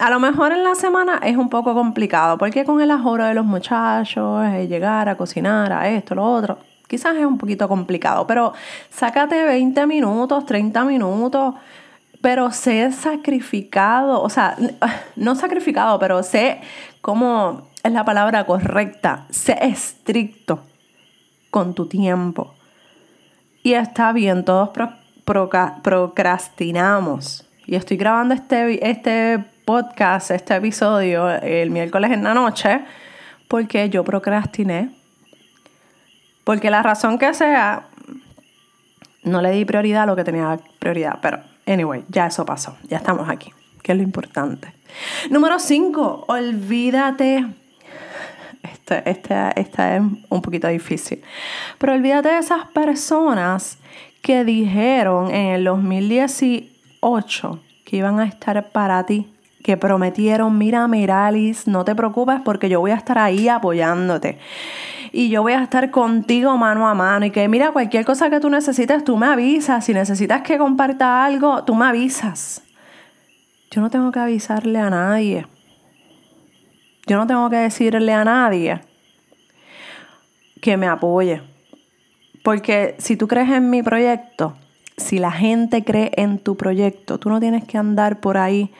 A 0.00 0.10
lo 0.10 0.18
mejor 0.18 0.50
en 0.50 0.64
la 0.64 0.74
semana 0.74 1.20
es 1.22 1.36
un 1.36 1.48
poco 1.48 1.74
complicado, 1.74 2.38
porque 2.38 2.64
con 2.64 2.80
el 2.80 2.90
ahorro 2.90 3.24
de 3.24 3.34
los 3.34 3.44
muchachos, 3.44 4.44
llegar 4.68 5.08
a 5.08 5.14
cocinar, 5.14 5.72
a 5.72 5.88
esto, 5.88 6.16
lo 6.16 6.24
otro, 6.24 6.58
Quizás 6.92 7.16
es 7.16 7.24
un 7.24 7.38
poquito 7.38 7.68
complicado, 7.68 8.26
pero 8.26 8.52
sácate 8.90 9.44
20 9.44 9.86
minutos, 9.86 10.44
30 10.44 10.84
minutos, 10.84 11.54
pero 12.20 12.50
sé 12.50 12.92
sacrificado, 12.92 14.20
o 14.20 14.28
sea, 14.28 14.58
no 15.16 15.34
sacrificado, 15.34 15.98
pero 15.98 16.22
sé 16.22 16.60
cómo 17.00 17.62
es 17.82 17.90
la 17.90 18.04
palabra 18.04 18.44
correcta, 18.44 19.24
sé 19.30 19.56
estricto 19.62 20.60
con 21.50 21.72
tu 21.72 21.86
tiempo. 21.86 22.52
Y 23.62 23.72
está 23.72 24.12
bien, 24.12 24.44
todos 24.44 24.68
procrastinamos. 25.24 27.48
Y 27.64 27.76
estoy 27.76 27.96
grabando 27.96 28.34
este, 28.34 28.86
este 28.86 29.42
podcast, 29.64 30.30
este 30.30 30.56
episodio, 30.56 31.30
el 31.30 31.70
miércoles 31.70 32.10
en 32.10 32.22
la 32.22 32.34
noche, 32.34 32.82
porque 33.48 33.88
yo 33.88 34.04
procrastiné 34.04 34.90
porque 36.44 36.70
la 36.70 36.82
razón 36.82 37.18
que 37.18 37.34
sea, 37.34 37.88
no 39.22 39.40
le 39.40 39.50
di 39.52 39.64
prioridad 39.64 40.02
a 40.02 40.06
lo 40.06 40.16
que 40.16 40.24
tenía 40.24 40.58
prioridad. 40.78 41.18
Pero, 41.22 41.38
anyway, 41.66 42.04
ya 42.08 42.26
eso 42.26 42.44
pasó. 42.44 42.76
Ya 42.88 42.98
estamos 42.98 43.28
aquí, 43.28 43.52
que 43.82 43.92
es 43.92 43.98
lo 43.98 44.04
importante. 44.04 44.74
Número 45.30 45.58
5, 45.58 46.24
olvídate. 46.28 47.46
Este, 48.62 49.10
este, 49.10 49.60
esta 49.60 49.96
es 49.96 50.02
un 50.28 50.42
poquito 50.42 50.68
difícil. 50.68 51.22
Pero 51.78 51.94
olvídate 51.94 52.28
de 52.30 52.38
esas 52.38 52.66
personas 52.68 53.78
que 54.22 54.44
dijeron 54.44 55.34
en 55.34 55.48
el 55.48 55.64
2018 55.64 57.60
que 57.84 57.96
iban 57.96 58.20
a 58.20 58.24
estar 58.24 58.70
para 58.70 59.04
ti 59.04 59.28
que 59.62 59.76
prometieron, 59.76 60.56
mira 60.58 60.88
Miralis, 60.88 61.68
no 61.68 61.84
te 61.84 61.94
preocupes 61.94 62.40
porque 62.44 62.68
yo 62.68 62.80
voy 62.80 62.90
a 62.90 62.96
estar 62.96 63.18
ahí 63.18 63.48
apoyándote 63.48 64.38
y 65.12 65.28
yo 65.28 65.42
voy 65.42 65.52
a 65.52 65.62
estar 65.62 65.90
contigo 65.90 66.56
mano 66.56 66.88
a 66.88 66.94
mano 66.94 67.26
y 67.26 67.30
que 67.30 67.46
mira, 67.46 67.70
cualquier 67.70 68.06
cosa 68.06 68.30
que 68.30 68.40
tú 68.40 68.48
necesites, 68.48 69.04
tú 69.04 69.18
me 69.18 69.26
avisas. 69.26 69.84
Si 69.84 69.92
necesitas 69.92 70.40
que 70.40 70.56
comparta 70.56 71.24
algo, 71.24 71.64
tú 71.64 71.74
me 71.74 71.84
avisas. 71.84 72.62
Yo 73.70 73.82
no 73.82 73.90
tengo 73.90 74.10
que 74.10 74.20
avisarle 74.20 74.78
a 74.78 74.88
nadie. 74.88 75.46
Yo 77.06 77.18
no 77.18 77.26
tengo 77.26 77.50
que 77.50 77.56
decirle 77.56 78.12
a 78.14 78.24
nadie 78.24 78.80
que 80.62 80.78
me 80.78 80.86
apoye. 80.86 81.42
Porque 82.42 82.94
si 82.98 83.16
tú 83.16 83.28
crees 83.28 83.50
en 83.50 83.68
mi 83.68 83.82
proyecto, 83.82 84.56
si 84.96 85.18
la 85.18 85.30
gente 85.30 85.84
cree 85.84 86.12
en 86.16 86.38
tu 86.38 86.56
proyecto, 86.56 87.18
tú 87.18 87.28
no 87.28 87.38
tienes 87.38 87.64
que 87.64 87.76
andar 87.76 88.20
por 88.20 88.38
ahí. 88.38 88.70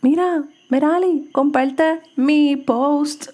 Mira, 0.00 0.44
Merali, 0.70 1.28
comparte 1.32 2.00
mi 2.16 2.56
post 2.56 3.30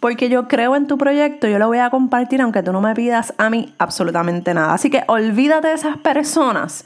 porque 0.00 0.28
yo 0.28 0.46
creo 0.46 0.76
en 0.76 0.86
tu 0.86 0.96
proyecto, 0.96 1.48
yo 1.48 1.58
lo 1.58 1.66
voy 1.66 1.78
a 1.78 1.90
compartir 1.90 2.40
aunque 2.40 2.62
tú 2.62 2.72
no 2.72 2.80
me 2.80 2.94
pidas 2.94 3.34
a 3.36 3.50
mí 3.50 3.74
absolutamente 3.78 4.54
nada. 4.54 4.74
Así 4.74 4.90
que 4.90 5.02
olvídate 5.08 5.68
de 5.68 5.74
esas 5.74 5.96
personas 5.96 6.84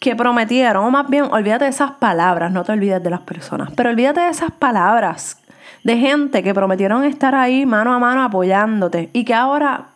que 0.00 0.14
prometieron, 0.14 0.84
o 0.84 0.90
más 0.90 1.08
bien 1.08 1.24
olvídate 1.30 1.64
de 1.64 1.70
esas 1.70 1.92
palabras, 1.92 2.52
no 2.52 2.62
te 2.62 2.72
olvides 2.72 3.02
de 3.02 3.10
las 3.10 3.20
personas, 3.20 3.70
pero 3.74 3.90
olvídate 3.90 4.20
de 4.20 4.28
esas 4.28 4.50
palabras 4.50 5.38
de 5.82 5.96
gente 5.96 6.42
que 6.42 6.54
prometieron 6.54 7.04
estar 7.04 7.34
ahí 7.34 7.66
mano 7.66 7.92
a 7.92 7.98
mano 7.98 8.22
apoyándote 8.22 9.10
y 9.12 9.24
que 9.24 9.34
ahora 9.34 9.88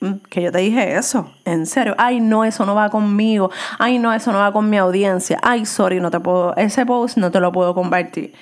mm, 0.00 0.12
que 0.28 0.42
yo 0.42 0.52
te 0.52 0.58
dije 0.58 0.96
eso, 0.96 1.30
en 1.44 1.66
serio, 1.66 1.94
ay 1.98 2.20
no, 2.20 2.44
eso 2.44 2.66
no 2.66 2.74
va 2.74 2.90
conmigo, 2.90 3.50
ay 3.78 3.98
no, 3.98 4.12
eso 4.12 4.32
no 4.32 4.38
va 4.38 4.52
con 4.52 4.68
mi 4.68 4.76
audiencia, 4.76 5.38
ay 5.42 5.66
sorry, 5.66 6.00
no 6.00 6.10
te 6.10 6.20
puedo, 6.20 6.54
ese 6.56 6.84
post 6.84 7.16
no 7.16 7.30
te 7.30 7.40
lo 7.40 7.50
puedo 7.50 7.74
compartir, 7.74 8.34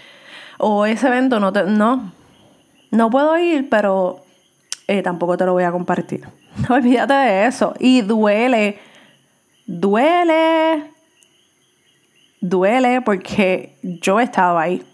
o 0.58 0.86
ese 0.86 1.06
evento 1.08 1.40
no 1.40 1.52
te, 1.52 1.64
no, 1.64 2.12
no 2.92 3.10
puedo 3.10 3.36
ir, 3.38 3.68
pero 3.70 4.22
eh, 4.86 5.02
tampoco 5.02 5.36
te 5.38 5.46
lo 5.46 5.54
voy 5.54 5.64
a 5.64 5.72
compartir. 5.72 6.28
Olvídate 6.68 7.14
de 7.14 7.46
eso. 7.46 7.74
Y 7.80 8.02
duele, 8.02 8.78
duele, 9.66 10.90
duele 12.40 13.00
porque 13.00 13.74
yo 13.82 14.20
estaba 14.20 14.62
ahí. 14.62 14.84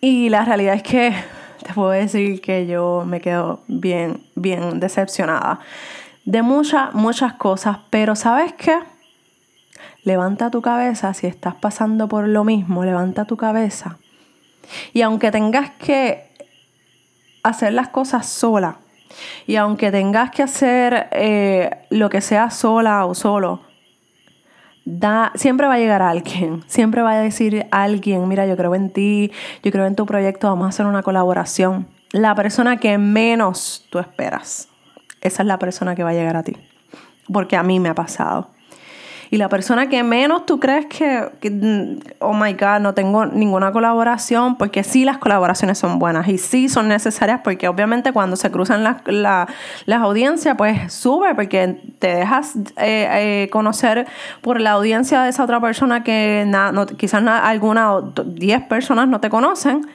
Y 0.00 0.28
la 0.28 0.44
realidad 0.44 0.74
es 0.74 0.82
que 0.82 1.14
te 1.64 1.72
puedo 1.72 1.90
decir 1.90 2.40
que 2.40 2.66
yo 2.66 3.04
me 3.06 3.20
quedo 3.20 3.60
bien, 3.68 4.26
bien 4.34 4.80
decepcionada 4.80 5.60
de 6.24 6.42
muchas, 6.42 6.92
muchas 6.94 7.34
cosas, 7.34 7.78
pero 7.90 8.16
¿sabes 8.16 8.52
qué? 8.54 8.76
Levanta 10.02 10.50
tu 10.50 10.60
cabeza 10.60 11.14
si 11.14 11.28
estás 11.28 11.54
pasando 11.54 12.08
por 12.08 12.26
lo 12.26 12.42
mismo, 12.42 12.84
levanta 12.84 13.24
tu 13.24 13.36
cabeza 13.36 13.98
y 14.92 15.02
aunque 15.02 15.30
tengas 15.30 15.70
que 15.72 16.30
hacer 17.42 17.72
las 17.72 17.88
cosas 17.88 18.26
sola, 18.26 18.78
y 19.46 19.56
aunque 19.56 19.90
tengas 19.90 20.30
que 20.30 20.42
hacer 20.42 21.08
eh, 21.12 21.70
lo 21.90 22.10
que 22.10 22.20
sea 22.20 22.50
sola 22.50 23.06
o 23.06 23.14
solo, 23.14 23.60
da, 24.84 25.32
siempre 25.34 25.66
va 25.66 25.74
a 25.74 25.78
llegar 25.78 26.02
alguien, 26.02 26.62
siempre 26.66 27.02
va 27.02 27.12
a 27.12 27.20
decir 27.20 27.66
alguien, 27.70 28.26
mira, 28.28 28.46
yo 28.46 28.56
creo 28.56 28.74
en 28.74 28.90
ti, 28.90 29.32
yo 29.62 29.70
creo 29.72 29.86
en 29.86 29.96
tu 29.96 30.06
proyecto, 30.06 30.48
vamos 30.48 30.66
a 30.66 30.68
hacer 30.68 30.86
una 30.86 31.02
colaboración. 31.02 31.88
la 32.12 32.34
persona 32.34 32.78
que 32.78 32.98
menos 32.98 33.86
tú 33.90 33.98
esperas. 33.98 34.68
Esa 35.20 35.42
es 35.42 35.46
la 35.46 35.58
persona 35.58 35.94
que 35.96 36.04
va 36.04 36.10
a 36.10 36.14
llegar 36.14 36.36
a 36.36 36.42
ti. 36.42 36.56
Porque 37.32 37.56
a 37.56 37.62
mí 37.64 37.80
me 37.80 37.88
ha 37.88 37.94
pasado. 37.94 38.50
Y 39.30 39.38
la 39.38 39.48
persona 39.48 39.88
que 39.88 40.02
menos 40.02 40.46
tú 40.46 40.60
crees 40.60 40.86
que, 40.86 41.28
oh 42.20 42.34
my 42.34 42.52
God, 42.52 42.80
no 42.80 42.94
tengo 42.94 43.26
ninguna 43.26 43.72
colaboración, 43.72 44.56
porque 44.56 44.84
sí 44.84 45.04
las 45.04 45.18
colaboraciones 45.18 45.78
son 45.78 45.98
buenas 45.98 46.28
y 46.28 46.38
sí 46.38 46.68
son 46.68 46.88
necesarias, 46.88 47.40
porque 47.42 47.68
obviamente 47.68 48.12
cuando 48.12 48.36
se 48.36 48.50
cruzan 48.50 48.84
las 48.84 50.00
audiencias, 50.00 50.56
pues 50.56 50.92
sube, 50.92 51.34
porque 51.34 51.80
te 51.98 52.08
dejas 52.08 52.56
eh, 52.76 53.44
eh, 53.46 53.48
conocer 53.50 54.06
por 54.40 54.60
la 54.60 54.72
audiencia 54.72 55.22
de 55.22 55.30
esa 55.30 55.44
otra 55.44 55.60
persona 55.60 56.04
que 56.04 56.50
quizás 56.96 57.22
alguna 57.26 57.94
o 57.94 58.02
10 58.02 58.62
personas 58.62 59.08
no 59.08 59.20
te 59.20 59.30
conocen 59.30 59.86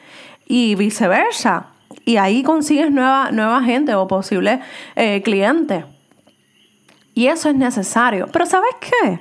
y 0.46 0.76
viceversa. 0.76 1.68
Y 2.06 2.18
ahí 2.18 2.44
consigues 2.44 2.92
nueva, 2.92 3.32
nueva 3.32 3.62
gente 3.64 3.96
o 3.96 4.08
posibles 4.08 4.60
eh, 4.96 5.22
clientes. 5.24 5.86
Y 7.14 7.28
eso 7.28 7.50
es 7.50 7.56
necesario. 7.56 8.28
Pero 8.32 8.46
¿sabes 8.46 8.72
qué? 8.80 9.20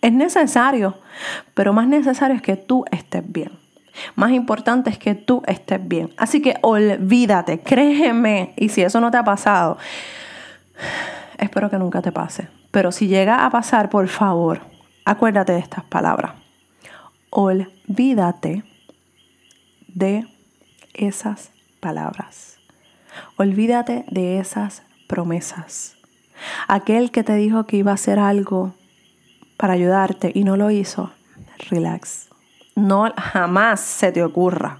Es 0.00 0.12
necesario, 0.12 0.96
pero 1.54 1.72
más 1.72 1.88
necesario 1.88 2.36
es 2.36 2.42
que 2.42 2.56
tú 2.56 2.84
estés 2.90 3.22
bien. 3.26 3.58
Más 4.14 4.30
importante 4.30 4.90
es 4.90 4.98
que 4.98 5.14
tú 5.14 5.42
estés 5.46 5.86
bien. 5.86 6.12
Así 6.16 6.40
que 6.40 6.56
olvídate, 6.62 7.60
créeme, 7.60 8.54
y 8.56 8.68
si 8.68 8.82
eso 8.82 9.00
no 9.00 9.10
te 9.10 9.16
ha 9.16 9.24
pasado, 9.24 9.76
espero 11.38 11.68
que 11.68 11.78
nunca 11.78 12.00
te 12.00 12.12
pase. 12.12 12.48
Pero 12.70 12.92
si 12.92 13.08
llega 13.08 13.44
a 13.44 13.50
pasar, 13.50 13.90
por 13.90 14.06
favor, 14.08 14.60
acuérdate 15.04 15.52
de 15.52 15.58
estas 15.58 15.84
palabras. 15.84 16.32
Olvídate 17.30 18.62
de 19.88 20.26
esas 20.94 21.50
palabras. 21.80 22.58
Olvídate 23.36 24.04
de 24.10 24.38
esas 24.38 24.82
promesas. 25.08 25.97
Aquel 26.66 27.10
que 27.10 27.24
te 27.24 27.34
dijo 27.34 27.66
que 27.66 27.76
iba 27.76 27.90
a 27.90 27.94
hacer 27.94 28.18
algo 28.18 28.74
para 29.56 29.74
ayudarte 29.74 30.30
y 30.34 30.44
no 30.44 30.56
lo 30.56 30.70
hizo, 30.70 31.12
relax. 31.70 32.28
No 32.76 33.12
jamás 33.16 33.80
se 33.80 34.12
te 34.12 34.22
ocurra 34.22 34.78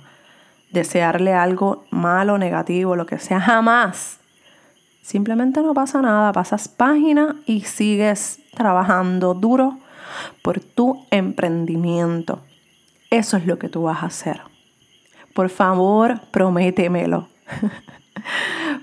desearle 0.70 1.34
algo 1.34 1.84
malo, 1.90 2.38
negativo, 2.38 2.96
lo 2.96 3.06
que 3.06 3.18
sea, 3.18 3.40
jamás. 3.40 4.20
Simplemente 5.02 5.62
no 5.62 5.74
pasa 5.74 6.02
nada, 6.02 6.32
pasas 6.32 6.68
página 6.68 7.36
y 7.46 7.62
sigues 7.62 8.40
trabajando 8.54 9.34
duro 9.34 9.78
por 10.42 10.60
tu 10.60 11.06
emprendimiento. 11.10 12.40
Eso 13.10 13.36
es 13.36 13.46
lo 13.46 13.58
que 13.58 13.68
tú 13.68 13.84
vas 13.84 14.02
a 14.02 14.06
hacer. 14.06 14.42
Por 15.34 15.48
favor, 15.48 16.20
prométemelo. 16.30 17.28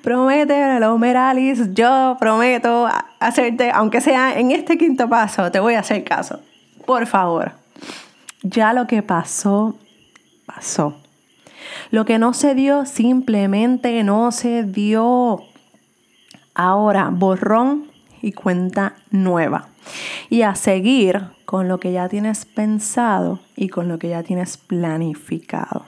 Prométemelo, 0.05 0.99
Meralis. 0.99 1.73
Yo 1.73 2.15
prometo 2.19 2.87
hacerte, 3.19 3.71
aunque 3.71 4.01
sea 4.01 4.37
en 4.37 4.51
este 4.51 4.77
quinto 4.77 5.09
paso, 5.09 5.49
te 5.49 5.59
voy 5.59 5.73
a 5.73 5.79
hacer 5.79 6.03
caso. 6.03 6.41
Por 6.85 7.07
favor. 7.07 7.53
Ya 8.43 8.71
lo 8.73 8.85
que 8.85 9.01
pasó, 9.01 9.75
pasó. 10.45 10.95
Lo 11.89 12.05
que 12.05 12.19
no 12.19 12.35
se 12.35 12.53
dio, 12.53 12.85
simplemente 12.85 14.03
no 14.03 14.31
se 14.31 14.63
dio. 14.63 15.41
Ahora, 16.53 17.09
borrón 17.11 17.87
y 18.21 18.31
cuenta 18.31 18.93
nueva. 19.09 19.69
Y 20.29 20.43
a 20.43 20.53
seguir 20.53 21.29
con 21.45 21.67
lo 21.67 21.79
que 21.79 21.91
ya 21.91 22.09
tienes 22.09 22.45
pensado 22.45 23.39
y 23.55 23.69
con 23.69 23.87
lo 23.87 23.97
que 23.97 24.09
ya 24.09 24.21
tienes 24.21 24.57
planificado. 24.57 25.87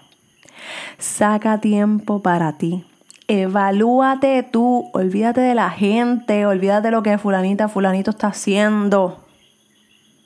Saca 0.97 1.61
tiempo 1.61 2.23
para 2.23 2.57
ti. 2.57 2.83
Evalúate 3.27 4.43
tú. 4.43 4.89
Olvídate 4.93 5.41
de 5.41 5.55
la 5.55 5.69
gente. 5.69 6.45
Olvídate 6.45 6.87
de 6.87 6.91
lo 6.91 7.03
que 7.03 7.17
fulanita, 7.17 7.67
fulanito 7.67 8.11
está 8.11 8.27
haciendo. 8.27 9.23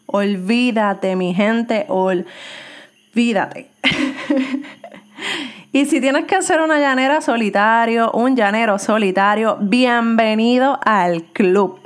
Olvídate, 0.05 1.15
mi 1.15 1.33
gente. 1.33 1.85
Olvídate. 1.89 3.71
y 5.71 5.85
si 5.85 5.99
tienes 5.99 6.25
que 6.25 6.35
hacer 6.35 6.61
una 6.61 6.79
llanera 6.79 7.21
solitario, 7.21 8.11
un 8.11 8.35
llanero 8.35 8.77
solitario, 8.77 9.57
bienvenido 9.61 10.79
al 10.85 11.23
club. 11.33 11.79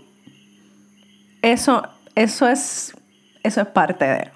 Eso, 1.41 1.87
eso 2.15 2.49
es, 2.49 2.93
eso 3.43 3.61
es 3.61 3.67
parte 3.67 4.05
de 4.05 4.34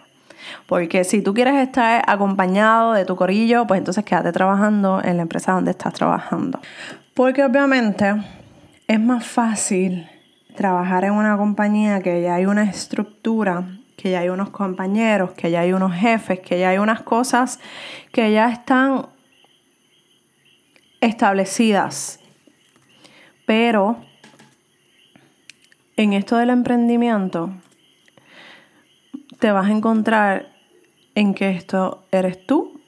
porque 0.69 1.03
si 1.03 1.23
tú 1.23 1.34
quieres 1.34 1.55
estar 1.55 2.03
acompañado 2.05 2.93
de 2.93 3.03
tu 3.03 3.15
corillo, 3.15 3.65
pues 3.65 3.79
entonces 3.79 4.05
quédate 4.05 4.32
trabajando 4.32 5.01
en 5.03 5.17
la 5.17 5.23
empresa 5.23 5.53
donde 5.53 5.71
estás 5.71 5.95
trabajando. 5.95 6.60
Porque 7.15 7.43
obviamente 7.43 8.13
es 8.88 8.99
más 8.99 9.25
fácil 9.25 10.08
trabajar 10.55 11.05
en 11.05 11.13
una 11.13 11.36
compañía 11.38 12.03
que 12.03 12.21
ya 12.21 12.36
hay 12.36 12.45
una 12.45 12.65
estructura, 12.65 13.79
que 13.97 14.12
ya 14.12 14.19
hay 14.19 14.29
unos 14.29 14.51
compañeros, 14.51 15.32
que 15.32 15.49
ya 15.49 15.62
hay 15.62 15.73
unos 15.73 15.91
jefes, 15.91 16.39
que 16.39 16.60
ya 16.60 16.69
hay 16.69 16.77
unas 16.77 17.01
cosas 17.01 17.60
que 18.12 18.32
ya 18.32 18.51
están 18.51 19.08
establecidas. 21.01 22.19
Pero 23.47 23.97
en 25.97 26.13
esto 26.13 26.38
del 26.38 26.51
emprendimiento 26.51 27.49
te 29.39 29.51
vas 29.51 29.65
a 29.65 29.71
encontrar 29.71 30.59
en 31.15 31.34
que 31.34 31.52
esto 31.52 32.06
eres 32.12 32.45
tú, 32.45 32.80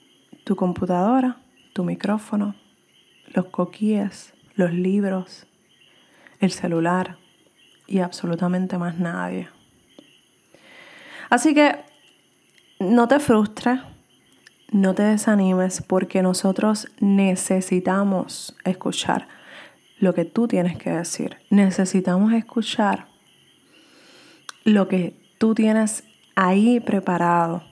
tu 0.44 0.56
computadora, 0.56 1.38
tu 1.74 1.84
micrófono, 1.84 2.56
los 3.34 3.46
coquíes, 3.46 4.34
los 4.56 4.74
libros, 4.74 5.46
el 6.40 6.52
celular 6.52 7.18
y 7.88 8.00
absolutamente 8.00 8.78
más 8.78 8.98
nadie. 9.00 9.50
Así 11.30 11.54
que 11.54 11.76
no 12.80 13.08
te 13.08 13.20
frustres, 13.20 13.80
no 14.72 14.94
te 14.94 15.04
desanimes 15.04 15.82
porque 15.82 16.22
nosotros 16.22 16.88
necesitamos 17.00 18.56
escuchar 18.64 19.28
lo 20.00 20.14
que 20.14 20.26
tú 20.26 20.48
tienes 20.48 20.78
que 20.78 20.90
decir. 20.90 21.38
Necesitamos 21.50 22.34
escuchar 22.34 23.06
lo 24.64 24.88
que 24.88 25.14
tú 25.38 25.54
tienes 25.54 26.04
ahí 26.36 26.80
preparado 26.80 27.64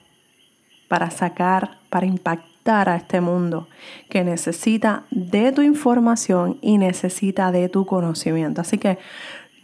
para 0.90 1.08
sacar, 1.12 1.78
para 1.88 2.04
impactar 2.04 2.88
a 2.88 2.96
este 2.96 3.20
mundo 3.20 3.68
que 4.08 4.24
necesita 4.24 5.04
de 5.12 5.52
tu 5.52 5.62
información 5.62 6.58
y 6.62 6.78
necesita 6.78 7.52
de 7.52 7.68
tu 7.68 7.86
conocimiento. 7.86 8.60
Así 8.60 8.76
que 8.76 8.98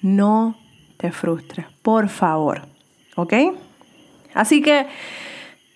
no 0.02 0.54
te 0.98 1.10
frustres, 1.10 1.66
por 1.82 2.08
favor, 2.08 2.62
¿ok? 3.16 3.34
Así 4.34 4.62
que 4.62 4.86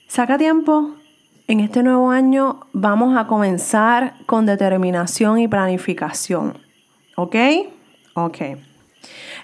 saca 0.07 0.39
tiempo. 0.39 0.95
En 1.49 1.59
este 1.59 1.83
nuevo 1.83 2.13
año 2.13 2.61
vamos 2.73 3.19
a 3.19 3.27
comenzar 3.27 4.15
con 4.27 4.47
determinación 4.47 5.41
y 5.41 5.49
planificación, 5.49 6.59
¿ok? 7.17 7.35
Ok. 8.15 8.39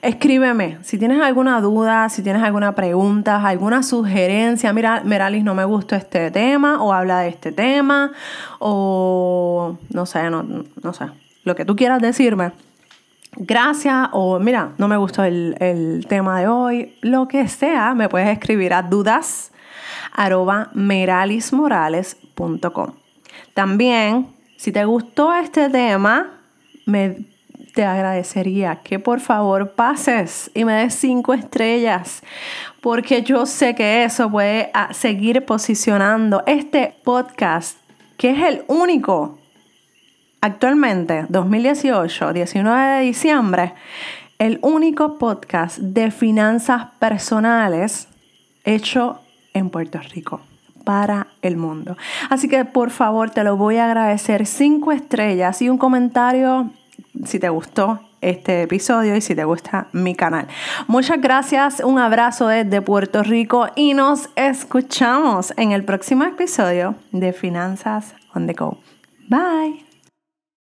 Escríbeme 0.03 0.79
si 0.83 0.99
tienes 0.99 1.21
alguna 1.21 1.61
duda, 1.61 2.09
si 2.09 2.23
tienes 2.23 2.43
alguna 2.43 2.75
pregunta, 2.75 3.47
alguna 3.47 3.83
sugerencia. 3.83 4.73
Mira, 4.73 5.03
Meralis, 5.05 5.43
no 5.43 5.55
me 5.55 5.65
gustó 5.65 5.97
este 5.97 6.31
tema, 6.31 6.83
o 6.83 6.93
habla 6.93 7.21
de 7.21 7.29
este 7.29 7.53
tema, 7.53 8.13
o 8.59 9.79
no 9.91 10.07
sé, 10.07 10.31
no, 10.31 10.43
no 10.43 10.93
sé, 10.93 11.07
lo 11.45 11.55
que 11.55 11.65
tú 11.65 11.77
quieras 11.77 12.03
decirme. 12.03 12.53
Gracias, 13.39 14.09
o 14.13 14.39
mira, 14.39 14.73
no 14.79 14.89
me 14.89 14.97
gustó 14.97 15.25
el, 15.25 15.57
el 15.61 16.07
tema 16.09 16.41
de 16.41 16.49
hoy, 16.49 16.97
lo 17.03 17.29
que 17.29 17.49
sea, 17.49 17.95
me 17.95 18.09
puedes 18.09 18.29
escribir 18.29 18.73
a 18.73 18.83
dudas 18.83 19.53
meralismorales.com. 20.75 22.93
También, 23.55 24.29
si 24.57 24.73
te 24.73 24.85
gustó 24.85 25.33
este 25.35 25.69
tema, 25.69 26.41
me 26.87 27.27
te 27.77 27.85
agradecería 27.85 28.77
que 28.77 28.99
por 28.99 29.21
favor 29.21 29.73
pases 29.73 30.51
y 30.55 30.65
me 30.65 30.73
des 30.73 30.95
cinco 30.95 31.35
estrellas, 31.35 32.23
porque 32.81 33.23
yo 33.23 33.45
sé 33.45 33.75
que 33.75 34.03
eso 34.03 34.31
puede 34.31 34.71
ah, 34.73 34.95
seguir 34.95 35.45
posicionando 35.45 36.43
este 36.47 36.95
podcast, 37.05 37.77
que 38.17 38.31
es 38.31 38.39
el 38.47 38.63
único 38.69 39.39
actualmente, 40.41 41.27
2018, 41.29 42.33
19 42.33 42.87
de 42.95 43.01
diciembre, 43.03 43.75
el 44.39 44.59
único 44.63 45.19
podcast 45.19 45.77
de 45.77 46.11
finanzas 46.11 46.93
personales 46.99 48.09
hecho 48.65 49.21
en 49.53 49.69
Puerto 49.69 49.99
Rico 50.15 50.41
para 50.83 51.27
el 51.43 51.59
mundo. 51.59 51.99
Así 52.31 52.49
que 52.49 52.65
por 52.65 52.89
favor 52.89 53.29
te 53.29 53.45
lo 53.45 53.59
voy 53.59 53.77
a 53.77 53.85
agradecer 53.85 54.47
cinco 54.47 54.93
estrellas 54.93 55.61
y 55.61 55.69
un 55.69 55.77
comentario 55.77 56.71
si 57.25 57.39
te 57.39 57.49
gustó 57.49 58.01
este 58.21 58.63
episodio 58.63 59.17
y 59.17 59.21
si 59.21 59.35
te 59.35 59.45
gusta 59.45 59.89
mi 59.93 60.15
canal. 60.15 60.49
Muchas 60.87 61.21
gracias, 61.21 61.81
un 61.81 61.99
abrazo 61.99 62.49
desde 62.49 62.83
Puerto 62.83 63.23
Rico 63.23 63.69
y 63.77 63.95
nos 63.95 64.29
escuchamos 64.37 65.53
en 65.57 65.73
el 65.73 65.85
próximo 65.85 66.25
episodio 66.25 66.97
de 67.13 67.33
Finanzas 67.33 68.15
on 68.35 68.47
the 68.47 68.53
Go. 68.53 68.79
Bye. 69.29 69.86